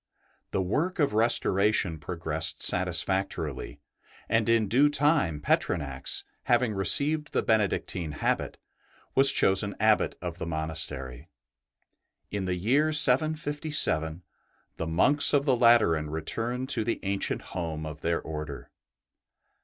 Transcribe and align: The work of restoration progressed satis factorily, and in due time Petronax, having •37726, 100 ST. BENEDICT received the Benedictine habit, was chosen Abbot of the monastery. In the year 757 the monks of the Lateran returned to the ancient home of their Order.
The 0.49 0.63
work 0.63 0.97
of 0.97 1.13
restoration 1.13 1.99
progressed 1.99 2.63
satis 2.63 3.03
factorily, 3.05 3.77
and 4.27 4.49
in 4.49 4.67
due 4.67 4.89
time 4.89 5.39
Petronax, 5.41 6.23
having 6.45 6.71
•37726, 6.73 6.73
100 6.73 6.73
ST. 6.73 6.73
BENEDICT 6.73 6.77
received 7.19 7.31
the 7.33 7.43
Benedictine 7.43 8.11
habit, 8.13 8.57
was 9.13 9.31
chosen 9.31 9.75
Abbot 9.79 10.15
of 10.19 10.39
the 10.39 10.47
monastery. 10.47 11.29
In 12.31 12.45
the 12.45 12.55
year 12.55 12.91
757 12.91 14.23
the 14.77 14.87
monks 14.87 15.33
of 15.35 15.45
the 15.45 15.55
Lateran 15.55 16.09
returned 16.09 16.67
to 16.69 16.83
the 16.83 16.99
ancient 17.03 17.43
home 17.53 17.85
of 17.85 18.01
their 18.01 18.19
Order. 18.23 18.71